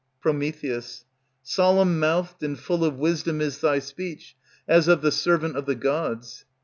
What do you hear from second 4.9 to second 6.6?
the servant of the gods.